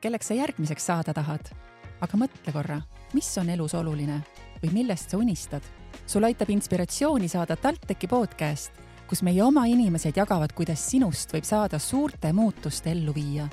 [0.00, 1.50] kelleks sa järgmiseks saada tahad.
[2.00, 2.80] aga mõtle korra,
[3.16, 4.20] mis on elus oluline
[4.62, 5.62] või millest sa unistad.
[6.06, 8.72] sul aitab inspiratsiooni saada TalTechi podcast,
[9.08, 13.48] kus meie oma inimesed jagavad, kuidas sinust võib saada suurte muutuste ellu viija.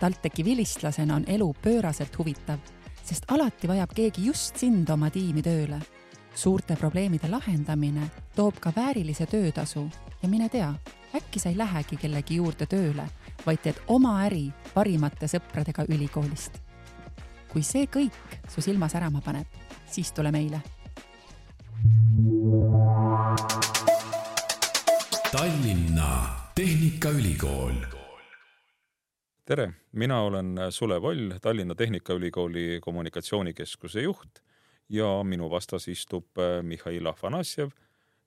[0.00, 2.58] TalTechi vilistlasena on elu pööraselt huvitav,
[3.04, 5.80] sest alati vajab keegi just sind oma tiimi tööle.
[6.34, 9.88] suurte probleemide lahendamine toob ka väärilise töötasu
[10.22, 10.74] ja mine tea,
[11.14, 13.06] äkki sa ei lähegi kellegi juurde tööle
[13.46, 16.60] vaid teed oma äri parimate sõpradega ülikoolist.
[17.52, 19.46] kui see kõik su silma särama paneb,
[19.86, 20.58] siis tule meile.
[25.32, 26.08] Tallinna
[26.54, 27.74] Tehnikaülikool.
[29.44, 34.42] tere, mina olen Sulev Oll, Tallinna Tehnikaülikooli kommunikatsioonikeskuse juht
[34.88, 36.26] ja minu vastas istub
[36.62, 37.70] Mihhail Afanasjev,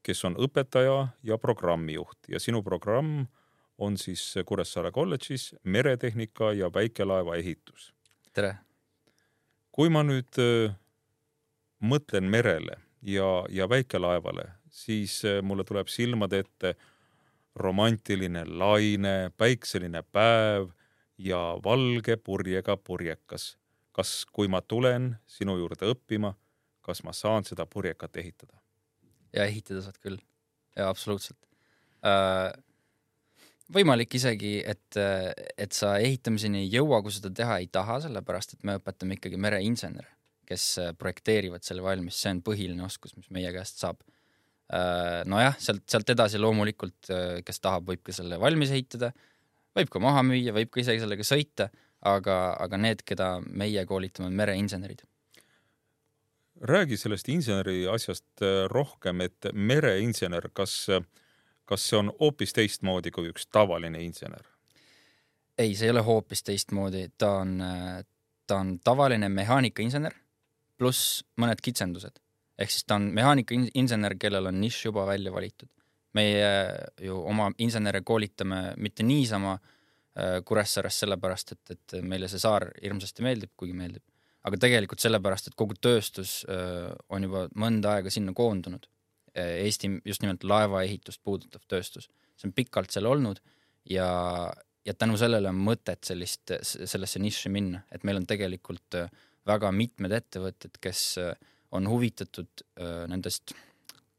[0.03, 3.25] kes on õpetaja ja programmijuht ja sinu programm
[3.77, 7.93] on siis Kuressaare kolledžis meretehnika ja väikelaeva ehitus.
[8.33, 8.55] tere!
[9.71, 10.73] kui ma nüüd äh,
[11.85, 16.73] mõtlen merele ja, ja väikelaevale, siis äh, mulle tuleb silmade ette
[17.57, 20.71] romantiline laine, päikseline päev
[21.17, 23.57] ja valge purjega purjekas.
[23.91, 26.35] kas, kui ma tulen sinu juurde õppima,
[26.85, 28.57] kas ma saan seda purjekat ehitada?
[29.33, 30.17] ja ehitada saad küll,
[30.75, 31.37] ja absoluutselt
[32.05, 32.53] äh,
[33.73, 38.67] võimalik isegi, et, et sa ehitamiseni ei jõua, kui seda teha ei taha, sellepärast et
[38.67, 40.09] me õpetame ikkagi mereinsenere,
[40.47, 40.67] kes
[40.99, 43.99] projekteerivad selle valmis, see on põhiline oskus, mis meie käest saab.
[45.27, 47.11] Nojah, sealt, sealt edasi loomulikult,
[47.47, 49.13] kes tahab, võib ka selle valmis ehitada,
[49.77, 51.69] võib ka maha müüa, võib ka isegi sellega sõita,
[52.07, 55.05] aga, aga need, keda meie koolitame, on mereinsenerid
[56.61, 61.03] räägi sellest inseneri asjast äh, rohkem, et mereinsener, kas äh,
[61.67, 64.45] kas see on hoopis teistmoodi kui üks tavaline insener?
[65.57, 67.57] ei, see ei ole hoopis teistmoodi, ta on,
[68.47, 70.15] ta on tavaline mehaanikainsener
[70.77, 72.21] pluss mõned kitsendused.
[72.57, 75.69] ehk siis ta on mehaanikainsener, kellel on nišš juba välja valitud.
[76.13, 76.51] meie
[77.01, 83.21] ju oma insenere koolitame mitte niisama äh, Kuressaares sellepärast, et, et meile see saar hirmsasti
[83.21, 84.03] meeldib, kuigi meeldib,
[84.43, 88.87] aga tegelikult sellepärast, et kogu tööstus äh, on juba mõnda aega sinna koondunud
[89.37, 92.09] Eesti just nimelt laevaehitust puudutav tööstus.
[92.37, 93.41] see on pikalt seal olnud
[93.89, 94.07] ja,
[94.85, 99.11] ja tänu sellele on mõtet sellist, sellesse nišši minna, et meil on tegelikult äh,
[99.47, 101.33] väga mitmed ettevõtted, kes äh,
[101.75, 103.55] on huvitatud äh, nendest,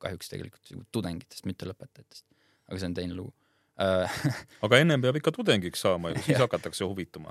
[0.03, 2.27] kahjuks tegelikult tudengitest, mitte lõpetajatest,
[2.69, 3.35] aga see on teine lugu.
[4.67, 7.31] Aga ennem peab ikka tudengiks saama ju, siis hakatakse huvituma.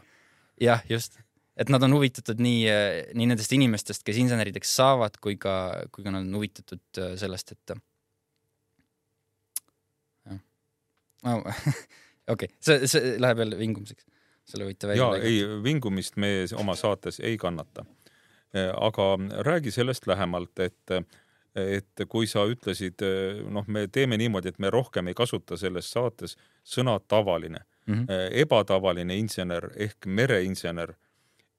[0.63, 1.19] jah, just
[1.57, 2.63] et nad on huvitatud nii,
[3.17, 5.53] nii nendest inimestest, kes insenerideks saavad, kui ka,
[5.93, 7.77] kui ka nad on huvitatud äh, sellest, et
[12.33, 14.05] okei see, see läheb jälle vingumiseks.
[14.47, 17.85] selle võite välja jaa, ei, vingumist me oma saates ei kannata.
[18.55, 19.15] Äh, aga
[19.49, 20.99] räägi sellest lähemalt, et
[21.57, 23.01] et kui sa ütlesid,
[23.49, 28.27] noh, me teeme niimoodi, et me rohkem ei kasuta selles saates sõna tavaline mm, -hmm.
[28.43, 30.93] ebatavaline insener ehk mereinsener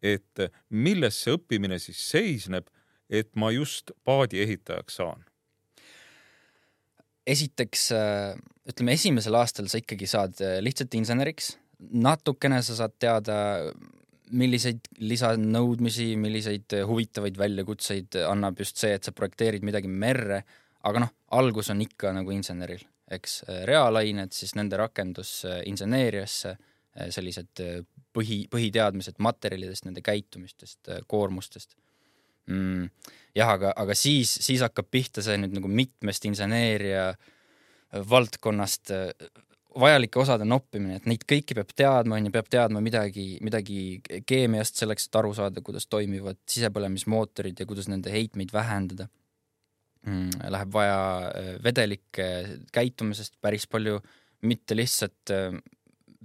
[0.03, 2.69] et milles see õppimine siis seisneb,
[3.09, 5.25] et ma just paadiehitajaks saan?
[7.29, 7.91] esiteks
[8.69, 13.39] ütleme, esimesel aastal sa ikkagi saad äh, lihtsalt inseneriks, natukene sa saad teada,
[14.29, 20.43] milliseid lisanõudmisi, milliseid huvitavaid väljakutseid annab just see, et sa projekteerid midagi merre,
[20.89, 26.59] aga noh, algus on ikka nagu inseneril, eks, reaalained, siis nende rakendus inseneeriasse,
[27.15, 27.63] sellised
[28.17, 31.77] põhi, põhiteadmised materjalidest, nende käitumistest, koormustest
[32.49, 32.89] mm,.
[33.39, 37.11] jah, aga, aga siis, siis hakkab pihta see nüüd nagu mitmest inseneeria
[38.09, 38.93] valdkonnast
[39.79, 45.07] vajalike osade noppimine, et neid kõiki peab teadma, onju, peab teadma midagi, midagi keemiast selleks,
[45.09, 49.09] et aru saada, kuidas toimivad sisepõlemismootorid ja kuidas nende heitmeid vähendada
[50.07, 50.49] mm,.
[50.55, 50.99] Läheb vaja
[51.65, 52.29] vedelike
[52.75, 54.01] käitumisest päris palju,
[54.49, 55.35] mitte lihtsalt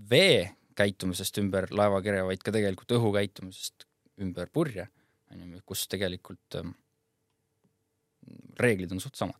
[0.09, 3.87] vee käitumisest ümber laevakere, vaid ka tegelikult õhu käitumisest
[4.23, 4.87] ümber purje,
[5.33, 6.73] onju, kus tegelikult ähm,
[8.59, 9.39] reeglid on suht samad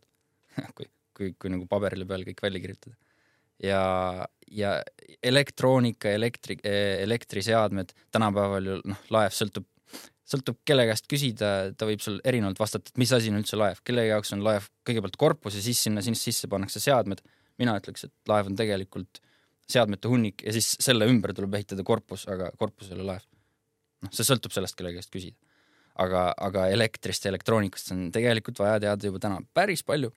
[0.76, 2.96] kui, kui, kui nagu paberile peal kõik välja kirjutada.
[3.62, 3.82] ja,
[4.50, 4.74] ja
[5.22, 9.68] elektroonika, elektri, elektriseadmed tänapäeval ju noh, laev sõltub,
[10.28, 13.80] sõltub kelle käest küsida, ta võib sul erinevalt vastata, et mis asi on üldse laev,
[13.86, 17.22] kelle jaoks on laev kõigepealt korpus ja siis sinna, sinna sisse pannakse seadmed.
[17.58, 19.20] mina ütleks, et laev on tegelikult
[19.70, 23.26] seadmete hunnik ja siis selle ümber tuleb ehitada korpus, aga korpus ei ole laev.
[24.04, 25.36] noh, see sõltub sellest, kelle käest küsida.
[26.04, 30.12] aga, aga elektrist ja elektroonikast on tegelikult vaja teada juba täna päris palju.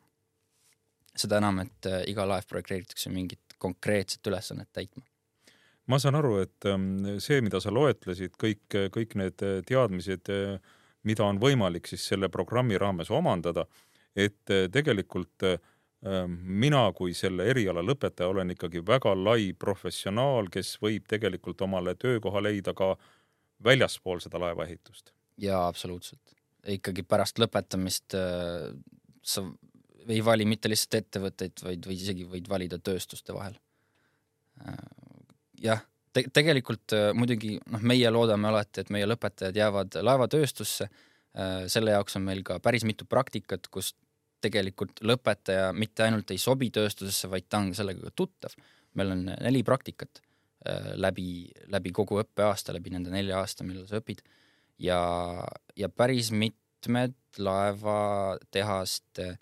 [1.18, 5.04] seda enam, et äh, iga laev projekteeritakse mingit konkreetset ülesannet täitma.
[5.88, 10.34] ma saan aru, et ähm, see, mida sa loetlesid, kõik, kõik need teadmised,
[11.08, 13.64] mida on võimalik siis selle programmi raames omandada,
[14.16, 15.62] et tegelikult ähm,
[16.38, 22.44] mina kui selle eriala lõpetaja olen ikkagi väga lai professionaal, kes võib tegelikult omale töökoha
[22.46, 22.92] leida ka
[23.64, 25.12] väljaspool seda laevaehitust.
[25.38, 26.36] jaa, absoluutselt.
[26.68, 28.74] ikkagi pärast lõpetamist äh,
[29.22, 29.44] sa
[30.08, 33.58] ei vali mitte lihtsalt ettevõtteid, vaid, või isegi võid valida tööstuste vahel.
[34.62, 34.78] Äh,
[35.62, 35.84] jah
[36.14, 40.90] te, tegelikult äh, muidugi noh, meie loodame alati, et meie lõpetajad jäävad laevatööstusse.
[41.70, 43.92] selle jaoks on meil ka päris mitu praktikat, kus
[44.54, 48.56] tegelikult lõpetaja mitte ainult ei sobi tööstusesse, vaid ta on sellega ka tuttav.
[48.98, 50.22] meil on neli praktikat
[50.98, 54.24] läbi, läbi kogu õppeaasta, läbi nende nelja aasta, millal sa õpid
[54.82, 55.00] ja,
[55.76, 59.36] ja päris mitmed laevatehaste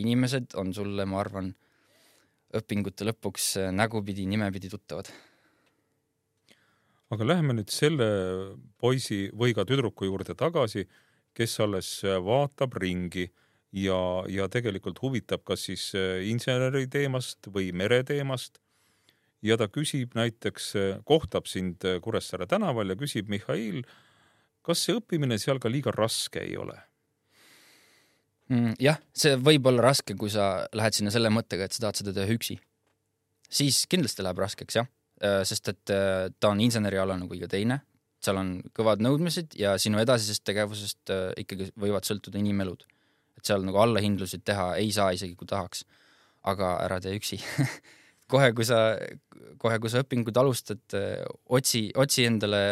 [0.00, 1.50] inimesed on sulle, ma arvan,
[2.56, 5.10] õpingute lõpuks nägupidi, nimepidi tuttavad.
[7.10, 8.06] aga läheme nüüd selle
[8.78, 10.86] poisi või ka tüdruku juurde tagasi,
[11.34, 11.88] kes alles
[12.22, 13.26] vaatab ringi
[13.72, 15.90] ja, ja tegelikult huvitab kas siis
[16.26, 18.58] inseneri teemast või mereteemast.
[19.42, 20.72] ja ta küsib näiteks,
[21.04, 23.82] kohtab sind Kuressaare tänaval ja küsib, Mihhail,
[24.62, 26.76] kas see õppimine seal ka liiga raske ei ole?
[28.50, 28.76] mm,?
[28.82, 32.14] jah, see võib olla raske, kui sa lähed sinna selle mõttega, et sa tahad seda
[32.16, 32.58] teha üksi.
[33.50, 34.90] siis kindlasti läheb raskeks jah,
[35.24, 37.80] äh, sest et äh, ta on inseneriala nagu iga teine,
[38.20, 42.84] seal on kõvad nõudmised ja sinu edasisest tegevusest äh, ikkagi võivad sõltuda inimelud.
[43.40, 45.84] Et seal nagu allahindlusi teha ei saa, isegi kui tahaks.
[46.50, 47.36] aga ära tee üksi
[48.32, 48.94] kohe, kui sa,
[49.60, 50.80] kohe, kui sa õpingut alustad,
[51.52, 52.62] otsi, otsi endale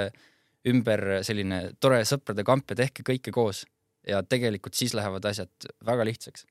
[0.69, 3.65] ümber selline tore sõprade kamp ja tehke kõike koos
[4.09, 6.47] ja tegelikult siis lähevad asjad väga lihtsaks.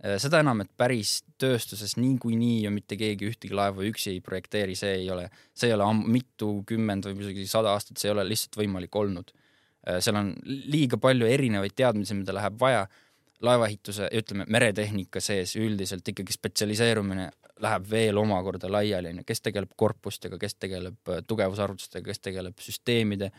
[0.00, 4.76] Äh, seda enam, et päris tööstuses niikuinii ju mitte keegi ühtegi laeva üksi ei projekteeri,
[4.78, 5.26] see ei ole,
[5.56, 9.34] see ei ole mitukümmend või isegi sada aastat, see ei ole lihtsalt võimalik olnud.
[9.84, 12.86] Äh, seal on liiga palju erinevaid teadmisi, mida läheb vaja.
[13.40, 20.38] Laevaehituse, ütleme meretehnika sees üldiselt ikkagi spetsialiseerumine läheb veel omakorda laiali, onju, kes tegeleb korpustega,
[20.40, 23.30] kes tegeleb äh, tugevusarvutustega, kes tegeleb süsteemide,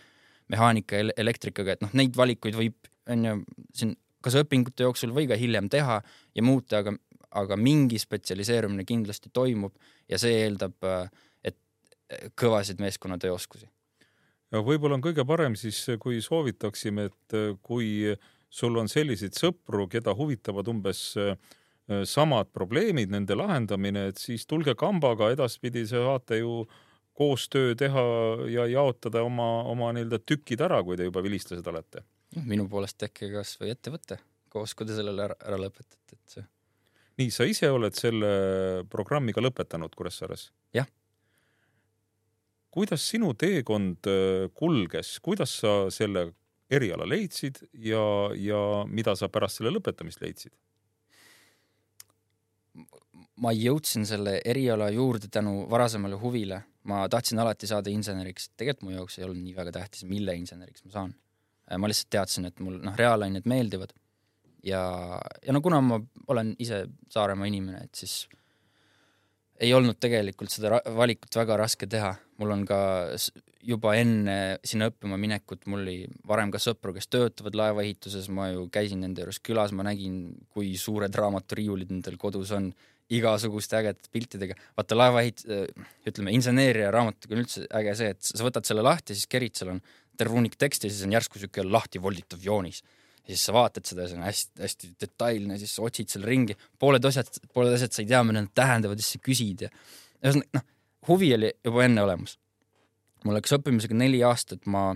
[0.51, 3.35] mehaanika, elektrikaga, et noh, neid valikuid võib on ju
[3.77, 5.99] siin kas õpingute jooksul või ka hiljem teha
[6.35, 6.93] ja muuta, aga,
[7.41, 9.73] aga mingi spetsialiseerumine kindlasti toimub
[10.11, 10.77] ja see eeldab,
[11.43, 11.57] et
[12.39, 13.69] kõvasid meeskonnatööoskusi.
[14.51, 18.13] ja võib-olla on kõige parem siis, kui soovitaksime, et kui
[18.51, 21.01] sul on selliseid sõpru, keda huvitavad umbes
[22.07, 26.65] samad probleemid, nende lahendamine, et siis tulge kambaga, edaspidi saate ju
[27.17, 28.03] koostöö teha
[28.51, 32.03] ja jaotada oma, oma nii-öelda tükid ära, kui te juba vilistlased olete
[32.35, 34.17] noh, minu poolest tehke kasvõi ettevõte
[34.51, 36.43] koos, kui te sellele ära, ära lõpetate, et see.
[37.21, 38.31] nii, sa ise oled selle
[38.91, 40.49] programmiga lõpetanud Kuressaares?
[40.75, 40.89] jah.
[42.71, 46.31] kuidas sinu teekond äh, kulges, kuidas sa selle
[46.71, 48.03] eriala leidsid ja,
[48.35, 50.53] ja mida sa pärast selle lõpetamist leidsid?
[53.41, 56.61] ma jõudsin selle eriala juurde tänu varasemale huvile.
[56.83, 60.85] ma tahtsin alati saada inseneriks, tegelikult mu jaoks ei olnud nii väga tähtis, mille inseneriks
[60.85, 61.13] ma saan
[61.71, 63.93] Äh, ma lihtsalt teadsin, et mul noh, reaalained meeldivad
[64.65, 64.81] ja,
[65.45, 65.99] ja no kuna ma
[66.31, 68.25] olen ise Saaremaa inimene, et siis
[69.61, 72.15] ei olnud tegelikult seda valikut väga raske teha.
[72.41, 72.79] Mul on ka
[73.65, 75.97] juba enne sinna õppima minekut, mul oli
[76.27, 80.23] varem ka sõpru, kes töötavad laevaehituses, ma ju käisin nende juures külas, ma nägin,
[80.53, 82.71] kui suured raamaturiiulid nendel kodus on,
[83.11, 84.55] igasuguste ägedate piltidega.
[84.77, 85.43] vaata laevaehit-,
[86.07, 89.73] ütleme, inseneeria raamatuga on üldse äge see, et sa võtad selle lahti, siis kerid, seal
[89.73, 89.81] on
[90.17, 92.81] terve hunnik teksti siis on järsku siuke lahti volditav joonis.
[93.21, 97.05] ja siis sa vaatad seda, see on hästi-hästi detailne, siis sa otsid seal ringi, pooled
[97.05, 99.69] asjad, pooled asjad sa ei tea, mida nad tähendavad, siis sa küsid ja
[100.23, 100.65] ühesõnaga noh,
[101.09, 102.37] huvi oli juba enne olemas.
[103.25, 104.89] Mul läks õppimisega neli aastat, ma,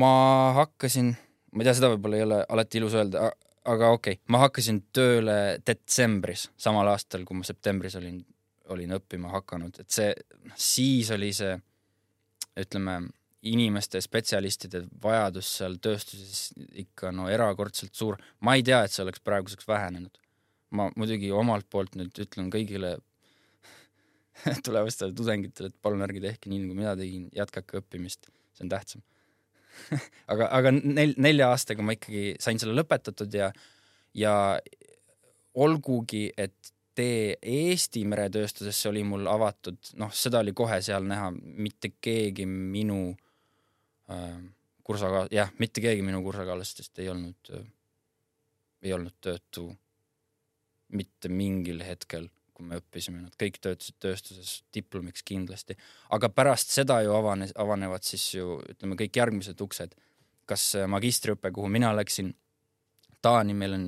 [0.00, 0.12] ma
[0.60, 1.14] hakkasin,
[1.52, 3.30] ma ei tea, seda võib-olla ei ole alati ilus öelda,
[3.64, 8.20] aga okei okay,, ma hakkasin tööle detsembris, samal aastal, kui ma septembris olin,
[8.74, 10.10] olin õppima hakanud, et see,
[10.44, 11.56] noh, siis oli see,
[12.60, 13.00] ütleme
[13.44, 16.52] inimeste, spetsialistide vajadus seal tööstuses
[16.84, 18.16] ikka no erakordselt suur.
[18.40, 20.16] ma ei tea, et see oleks praeguseks vähenenud.
[20.74, 22.96] ma muidugi omalt poolt nüüd ütlen kõigile
[24.66, 29.04] tulevastele tudengitele, et palun ärge tehke nii, nagu mina tegin, jätkake õppimist, see on tähtsam.
[30.30, 33.48] Aga, aga nel-, nelja aastaga ma ikkagi sain selle lõpetatud ja,
[34.14, 34.34] ja
[35.58, 41.90] olgugi, et tee Eesti meretööstusesse oli mul avatud, noh, seda oli kohe seal näha, mitte
[41.98, 43.16] keegi minu
[44.10, 44.36] Äh,
[44.84, 47.64] kursaga-, jah, mitte keegi minu kursakaaslastest ei olnud, äh,
[48.84, 49.70] ei olnud töötu
[50.92, 55.76] mitte mingil hetkel kui me õppisime, nad kõik töötasid tööstuses diplomiks kindlasti,
[56.14, 59.94] aga pärast seda ju avanes, avanevad siis ju ütleme, kõik järgmised uksed.
[60.44, 62.34] kas magistriõpe, kuhu mina läksin,
[63.24, 63.84] Taani, meil on,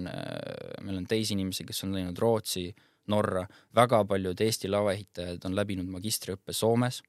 [0.81, 2.71] meil on teisi inimesi, kes on läinud Rootsi,
[3.13, 3.43] Norra,
[3.77, 7.03] väga paljud Eesti lavaehitajad on läbinud magistriõppe Soomes.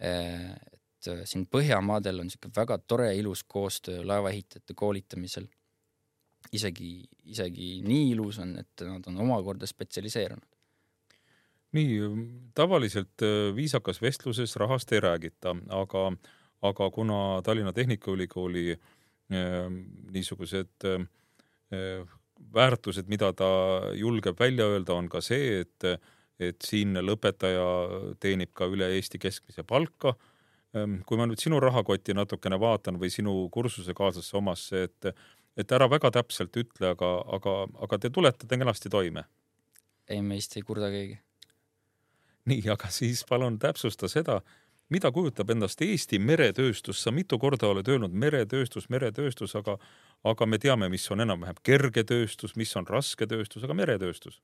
[0.00, 5.46] et siin Põhjamaadel on niisugune väga tore ilus koostöö laevaehitajate koolitamisel
[6.52, 6.90] isegi,
[7.30, 10.49] isegi nii ilus on, et nad on omakorda spetsialiseerunud.
[11.76, 11.98] Nii,
[12.54, 16.06] tavaliselt äh, viisakas vestluses rahast ei räägita, aga,
[16.66, 19.68] aga kuna Tallinna Tehnikaülikooli äh,
[20.12, 22.06] niisugused äh,
[22.54, 23.50] väärtused, mida ta
[23.94, 25.86] julgeb välja öelda, on ka see, et,
[26.40, 27.66] et siinne lõpetaja
[28.20, 30.14] teenib ka üle Eesti keskmise palka.
[30.76, 35.12] Ähm, kui ma nüüd sinu rahakotti natukene vaatan või sinu kursusekaaslasse omasse, et
[35.58, 39.24] et ära väga täpselt ütle, aga, aga, aga te tulete kenasti toime.
[40.08, 41.18] ei, meist ei kurda keegi.
[42.50, 44.40] Nii, aga siis palun täpsusta seda,
[44.90, 49.76] mida kujutab endast Eesti meretööstus, sa mitu korda oled öelnud meretööstus, meretööstus, aga,
[50.26, 54.40] aga me teame, mis on enam-vähem kergetööstus, mis on rasketööstus, aga meretööstus.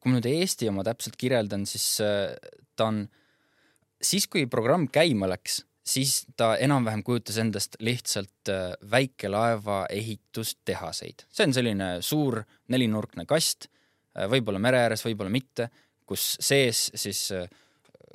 [0.00, 2.34] kui ma nüüd Eesti oma täpselt kirjeldan, siis äh,
[2.76, 3.06] ta on,
[4.04, 11.26] siis kui programm käima läks siis ta enam-vähem kujutas endast lihtsalt äh, väikelaeva ehitustehaseid.
[11.30, 13.68] see on selline suur nelinurkne kast,
[14.16, 15.68] äh, võib-olla mere ääres, võib-olla mitte,
[16.08, 17.48] kus sees siis äh,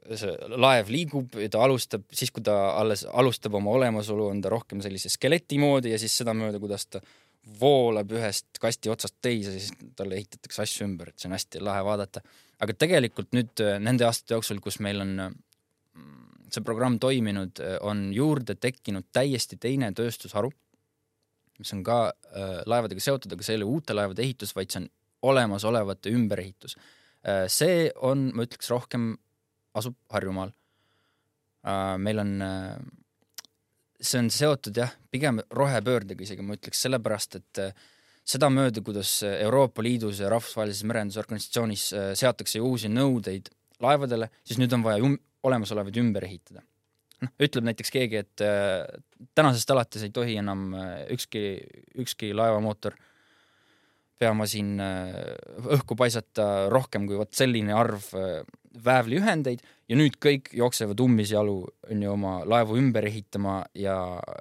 [0.10, 4.51] see laev liigub ja ta alustab, siis kui ta alles alustab oma olemasolu, on ta
[4.53, 7.01] rohkem sellise skeleti moodi ja siis sedamööda, kuidas ta
[7.60, 11.84] voolab ühest kasti otsast teise, siis talle ehitatakse asju ümber, et see on hästi lahe
[11.86, 12.22] vaadata.
[12.60, 15.13] aga tegelikult nüüd nende aastate jooksul, kus meil on
[16.53, 20.51] see programm toiminud, äh, on juurde tekkinud täiesti teine tööstusharu,
[21.60, 24.84] mis on ka äh, laevadega seotud, aga see ei ole uute laevade ehitus, vaid see
[24.84, 24.89] on
[25.34, 26.96] olemasolevate ümberehitus äh,.
[27.52, 29.12] See on, ma ütleks, rohkem
[29.76, 30.54] asub Harjumaal
[31.68, 31.98] äh,.
[32.00, 32.78] meil on äh,,
[34.00, 37.74] see on seotud jah, pigem rohepöördega isegi ma ütleks, sellepärast et äh,
[38.30, 43.50] sedamööda, kuidas Euroopa Liidus ja Rahvusvahelises Merendusorganisatsioonis äh, seatakse uusi nõudeid
[43.84, 45.12] laevadele, siis nüüd on vaja
[45.48, 46.64] olemasolevaid ümber ehitada.
[47.20, 48.86] noh, ütleb näiteks keegi, et äh,
[49.36, 51.44] tänasest alates ei tohi enam äh, ükski,
[52.00, 52.96] ükski laevamootor
[54.20, 55.20] peamasin äh,
[55.76, 58.42] õhku paisata rohkem kui vot selline arv äh,
[58.86, 61.56] väävliühendeid ja nüüd kõik jooksevad ummisjalu
[61.90, 63.96] onju oma laevu ümber ehitama ja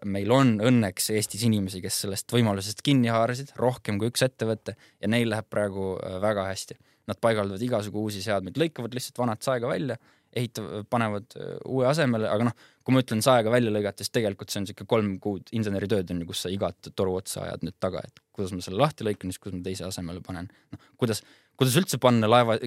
[0.04, 5.11] meil on õnneks Eestis inimesi, kes sellest võimalusest kinni haarasid, rohkem kui üks ettevõte ja
[5.11, 6.78] neil läheb praegu äh, väga hästi.
[7.08, 9.97] Nad paigaldavad igasugu uusi seadmeid, lõikavad lihtsalt vanad saega välja
[10.37, 14.52] ehitav, panevad äh, uue asemele, aga noh, kui ma ütlen saega välja lõigata, siis tegelikult
[14.52, 17.76] see on niisugune kolm kuud inseneritööd on ju, kus sa igat toru otsa ajad nüüd
[17.80, 20.50] taga, et kuidas ma selle lahti lõikan, siis kuidas ma teise asemele panen.
[20.75, 21.23] noh, kuidas,
[21.58, 22.58] kuidas üldse panna laeva,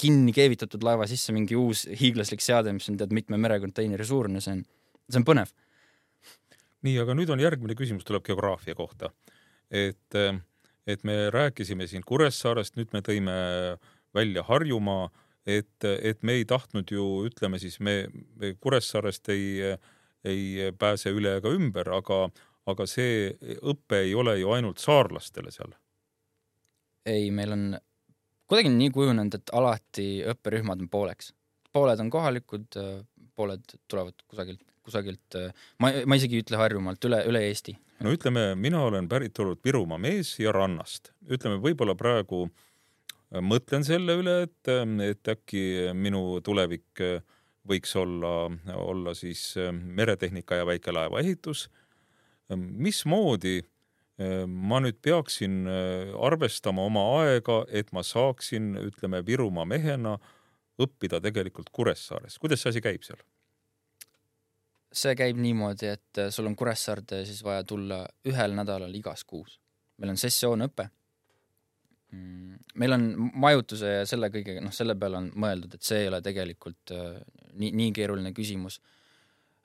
[0.00, 4.56] kinni keevitatud laeva sisse mingi uus hiiglaslik seade, mis on tead mitme merekonteineri suurune, see
[4.56, 4.62] on,
[5.10, 5.52] see on põnev.
[6.86, 9.12] nii, aga nüüd on järgmine küsimus tuleb geograafia kohta.
[9.70, 10.20] et,
[10.86, 13.34] et me rääkisime siin Kuressaarest, nüüd me tõime
[14.16, 15.10] välja Harjumaa
[15.58, 18.04] et, et me ei tahtnud ju, ütleme siis me,
[18.40, 19.74] me Kuressaarest ei,
[20.24, 22.22] ei pääse üle ega ümber, aga,
[22.70, 23.30] aga see
[23.60, 25.74] õpe ei ole ju ainult saarlastele seal.
[27.08, 27.68] ei, meil on
[28.50, 31.32] kuidagi nii kujunenud, et alati õpperühmad on pooleks.
[31.72, 32.80] pooled on kohalikud,
[33.34, 35.38] pooled tulevad kusagilt, kusagilt,
[35.78, 37.76] ma, ma isegi ei ütle Harjumaalt, üle, üle Eesti.
[38.04, 41.14] no ütleme, mina olen päritolult Virumaa mees ja rannast.
[41.30, 42.66] ütleme, võib-olla praegu äh,
[43.38, 44.70] mõtlen selle üle, et,
[45.06, 45.62] et äkki
[45.94, 47.02] minu tulevik
[47.70, 51.68] võiks olla, olla siis meretehnika ja väikelaeva ehitus.
[52.56, 53.60] mismoodi
[54.46, 55.64] ma nüüd peaksin
[56.20, 60.18] arvestama oma aega, et ma saaksin, ütleme, Virumaa mehena
[60.80, 63.20] õppida tegelikult Kuressaares, kuidas see asi käib seal?
[64.92, 69.60] see käib niimoodi, et sul on Kuressaarde siis vaja tulla ühel nädalal igas kuus.
[69.96, 70.88] meil on sessioonõpe
[72.10, 73.04] Mm, meil on
[73.42, 77.20] majutuse ja selle kõigega, noh, selle peale on mõeldud, et see ei ole tegelikult äh,
[77.58, 78.80] nii, nii keeruline küsimus.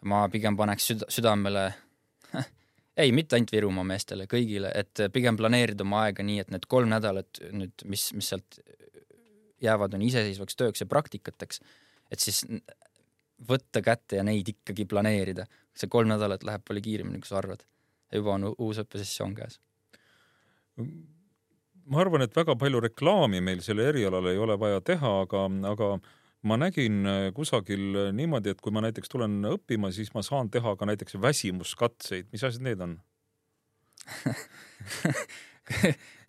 [0.05, 1.65] ma pigem paneks süda, südamele
[3.01, 6.91] ei, mitte ainult Virumaa meestele, kõigile, et pigem planeerida oma aega nii, et need kolm
[6.91, 8.59] nädalat nüüd, mis, mis sealt
[9.63, 11.61] jäävad, on iseseisvaks tööks ja praktikateks,
[12.11, 12.43] et siis
[13.49, 15.45] võtta kätte ja neid ikkagi planeerida.
[15.75, 17.65] see kolm nädalat läheb palju kiiremini, kui sa arvad.
[18.11, 19.59] juba on uus õppesessioon käes
[21.91, 25.89] ma arvan, et väga palju reklaami meil selle erialal ei ole vaja teha, aga, aga
[26.49, 30.75] ma nägin äh, kusagil niimoodi, et kui ma näiteks tulen õppima, siis ma saan teha
[30.79, 32.97] ka näiteks väsimuskatseid, mis asjad need on?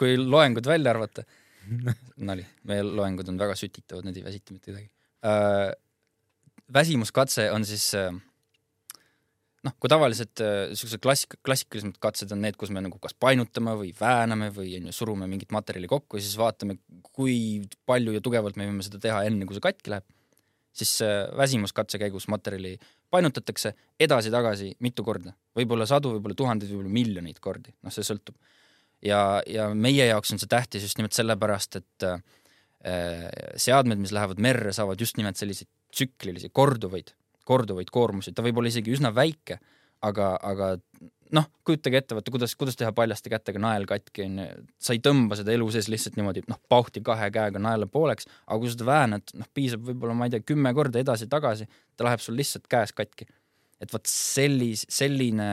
[0.00, 1.26] Kui loengud välja arvata.
[2.28, 4.86] Nali, meie loengud on väga sütitavad, need ei väsita mitte kedagi
[5.26, 5.72] äh,.
[6.72, 8.14] väsimuskatse on siis äh,
[9.66, 13.92] noh, kui tavaliselt niisugused klassik-, klassikalisemad katsed on need, kus me nagu kas painutame või
[13.96, 16.78] vääname või on ju, surume mingit materjali kokku ja siis vaatame,
[17.12, 17.36] kui
[17.88, 20.06] palju ja tugevalt me võime seda teha enne, kui see katki läheb,
[20.76, 20.92] siis
[21.36, 22.76] väsimuskatse käigus materjali
[23.10, 28.36] painutatakse edasi-tagasi mitu korda, võib-olla sadu, võib-olla tuhandeid, võib-olla miljoneid kordi, noh, see sõltub.
[29.04, 32.18] ja, ja meie jaoks on see tähtis just nimelt sellepärast, et äh,
[33.56, 37.14] seadmed, mis lähevad merre, saavad just nimelt selliseid tsüklilisi, korduvaid
[37.46, 39.60] korduvaid koormusi, ta võib olla isegi üsna väike,
[40.04, 40.74] aga, aga
[41.34, 44.46] noh, kujutage ette, vaata kuidas, kuidas teha paljaste kätega nael katki, onju.
[44.82, 48.58] sa ei tõmba seda elu sees lihtsalt niimoodi, noh, pauhti kahe käega naela pooleks, aga
[48.62, 52.38] kui seda väänad, noh, piisab võib-olla, ma ei tea, kümme korda edasi-tagasi, ta läheb sul
[52.38, 53.28] lihtsalt käes katki.
[53.80, 55.46] et vot sellis-, selline,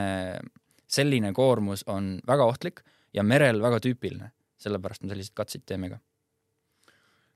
[0.88, 2.80] selline koormus on väga ohtlik
[3.12, 5.98] ja merel väga tüüpiline, sellepärast me selliseid katseid teeme ka.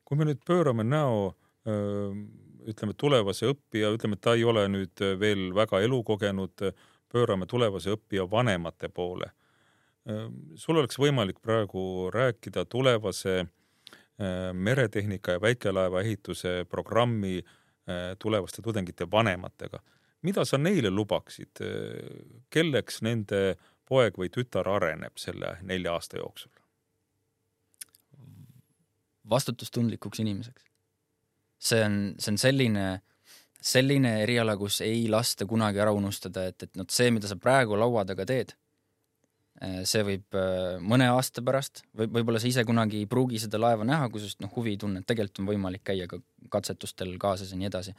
[0.05, 1.35] kui me nüüd pöörame näo
[1.69, 2.15] öö
[2.67, 6.65] ütleme, tulevase õppija, ütleme, et ta ei ole nüüd veel väga elukogenud,
[7.13, 9.31] pöörame tulevase õppija vanemate poole.
[10.57, 19.11] sul oleks võimalik praegu rääkida tulevase äh, meretehnika ja väikelaeva ehituse programmi äh, tulevaste tudengite
[19.11, 19.81] vanematega.
[20.23, 21.61] mida sa neile lubaksid,
[22.51, 26.51] kelleks nende poeg või tütar areneb selle nelja aasta jooksul?
[29.31, 30.68] vastutustundlikuks inimeseks
[31.59, 32.87] see on, see on selline,
[33.71, 37.79] selline eriala, kus ei lasta kunagi ära unustada, et, et noh, see, mida sa praegu
[37.79, 38.55] laua taga teed,
[39.63, 43.61] eh, see võib eh, mõne aasta pärast või võib-olla sa ise kunagi ei pruugi seda
[43.61, 46.21] laeva näha, kui sinust noh, huvi ei tunne, et tegelikult on võimalik käia ka
[46.53, 47.97] katsetustel kaasas ja nii edasi.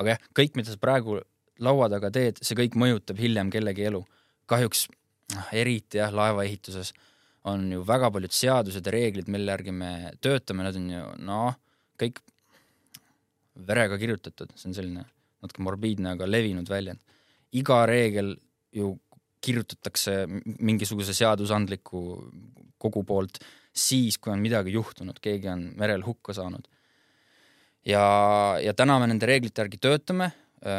[0.00, 1.20] aga jah, kõik, mida sa praegu
[1.62, 4.04] laua taga teed, see kõik mõjutab hiljem kellegi elu.
[4.50, 4.88] kahjuks
[5.36, 6.92] noh, eriti jah, laevaehituses
[7.48, 11.56] on ju väga paljud seadused ja reeglid, mille järgi me töötame, need on ju noh,
[11.98, 12.20] kõik
[13.54, 15.04] verega kirjutatud, see on selline
[15.42, 17.00] natuke morbiidne, aga levinud väljend.
[17.52, 18.36] iga reegel
[18.72, 18.94] ju
[19.44, 22.02] kirjutatakse mingisuguse seadusandliku
[22.80, 26.68] kogu poolt siis, kui on midagi juhtunud, keegi on merel hukka saanud.
[27.84, 28.04] ja,
[28.62, 30.30] ja täna me nende reeglite järgi töötame,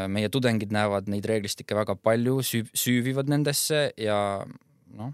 [0.08, 4.18] meie tudengid näevad neid reeglistikke väga palju, süü-, süüvivad nendesse ja
[4.96, 5.12] noh,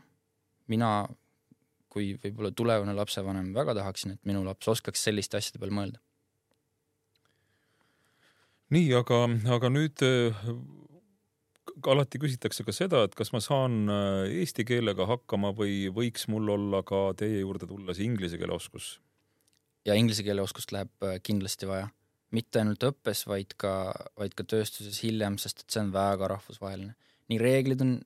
[0.70, 1.08] mina
[1.90, 5.98] kui võib-olla tulevane lapsevanem väga tahaksin, et minu laps oskaks selliste asjade peal mõelda
[8.74, 9.24] nii, aga,
[9.56, 10.50] aga nüüd äh,
[11.90, 16.52] alati küsitakse ka seda, et kas ma saan äh, eesti keelega hakkama või võiks mul
[16.56, 18.98] olla ka teie juurde tulla see inglise keele oskus?
[19.88, 21.90] ja inglise keele oskust läheb äh, kindlasti vaja,
[22.36, 23.74] mitte ainult õppes, vaid ka,
[24.20, 26.96] vaid ka tööstuses hiljem, sest et see on väga rahvusvaheline.
[27.32, 27.98] nii reeglid on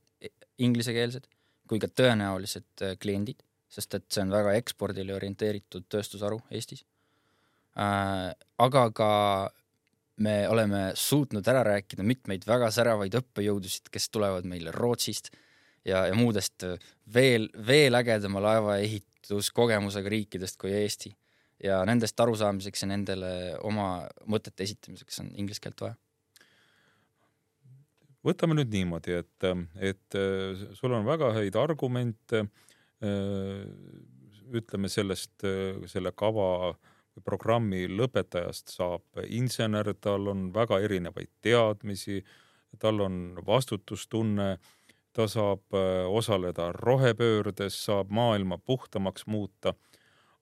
[0.62, 1.28] inglisekeelsed
[1.68, 3.40] kui ka tõenäolised kliendid,
[3.72, 6.84] sest et see on väga ekspordile orienteeritud tööstusharu Eestis
[7.76, 9.10] aga ka
[10.22, 15.32] me oleme suutnud ära rääkida mitmeid väga säravaid õppejõudusid, kes tulevad meile Rootsist
[15.86, 16.66] ja, ja muudest
[17.14, 21.16] veel, veel ägedama laevaehituskogemusega riikidest kui Eesti.
[21.64, 25.96] ja nendest arusaamiseks ja nendele oma mõtete esitamiseks on inglise keelt vaja.
[28.24, 29.50] võtame nüüd niimoodi, et,
[29.80, 30.18] et
[30.78, 32.46] sul on väga häid argumente,
[34.54, 35.44] ütleme sellest,
[35.90, 42.24] selle kava äh, programmi lõpetajast saab insener, tal on väga erinevaid teadmisi,
[42.80, 44.58] tal on vastutustunne,
[45.14, 49.74] ta saab äh, osaleda rohepöördes, saab maailma puhtamaks muuta.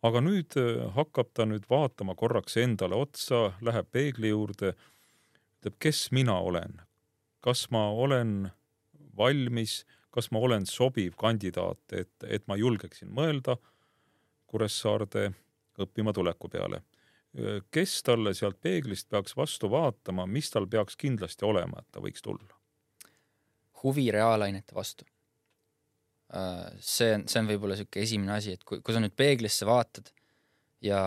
[0.01, 4.73] aga nüüd äh, hakkab ta nüüd vaatama korraks endale otsa, läheb peegli juurde,
[5.59, 6.79] ütleb, kes mina olen,
[7.41, 8.49] kas ma olen
[9.17, 13.57] valmis, kas ma olen sobiv kandidaat, et, et ma julgeksin mõelda
[14.51, 15.29] Kuressaarde
[15.79, 16.81] õppima tuleku peale.
[17.71, 22.21] kes talle sealt peeglist peaks vastu vaatama, mis tal peaks kindlasti olema, et ta võiks
[22.21, 22.57] tulla?
[23.83, 25.05] huvi reaalainete vastu.
[26.79, 30.11] see on, see on võib-olla niisugune esimene asi, et kui, kui sa nüüd peeglisse vaatad
[30.85, 31.01] ja,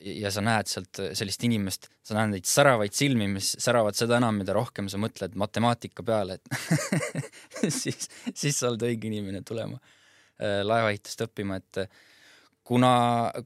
[0.00, 4.40] ja sa näed sealt sellist inimest, sa näed neid säravaid silmi, mis säravad seda enam,
[4.40, 9.80] mida rohkem sa mõtled matemaatika peale, et siis, siis sa oled õige inimene tulema
[10.40, 11.84] laevaehitust õppima, et
[12.64, 12.92] kuna,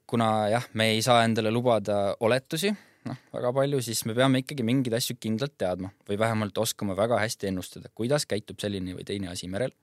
[0.07, 2.71] kuna jah, me ei saa endale lubada oletusi,
[3.09, 7.21] noh, väga palju, siis me peame ikkagi mingeid asju kindlalt teadma või vähemalt oskama väga
[7.23, 9.75] hästi ennustada, kuidas käitub selline või teine asi merel.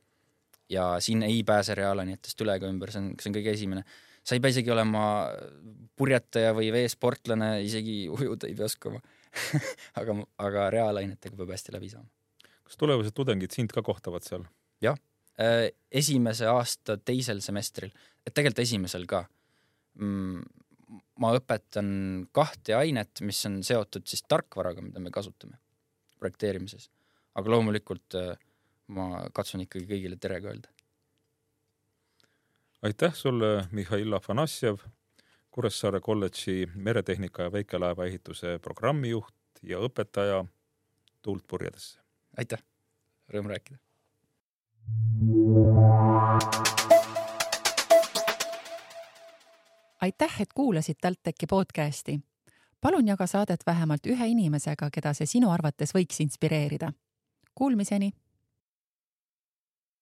[0.69, 3.83] ja siin ei pääse reaalainetest üle ega ümber, see on, see on kõige esimene.
[4.23, 5.03] sa ei pea isegi olema
[5.95, 9.01] purjetaja või veesportlane, isegi ujuda ei pea oskama
[9.99, 12.09] aga, aga reaalainetega peab hästi läbi saama.
[12.63, 14.47] kas tulevased tudengid sind ka kohtavad seal?
[14.81, 14.97] jah
[15.91, 17.91] esimese aasta teisel semestril,
[18.25, 19.25] et tegelikult esimesel ka
[19.99, 20.43] mm,.
[21.19, 21.89] ma õpetan
[22.31, 25.59] kahte ainet, mis on seotud siis tarkvaraga, mida me kasutame
[26.19, 26.89] projekteerimises.
[27.35, 28.37] aga loomulikult äh,
[28.87, 30.69] ma katsun ikkagi kõigile terega öelda.
[32.85, 34.83] aitäh sulle, Mihhail Afanasjev,
[35.55, 40.45] Kuressaare kolledži meretehnika ja väikelaevaehituse programmijuht ja õpetaja
[41.21, 41.99] Tuult purjedesse.
[42.37, 42.61] aitäh,
[43.33, 43.84] rõõm rääkida.
[50.01, 52.19] Aitäh, et kuulasid TalTechi podcasti.
[52.81, 56.91] palun jaga saadet vähemalt ühe inimesega, keda see sinu arvates võiks inspireerida.
[57.55, 58.11] Kuulmiseni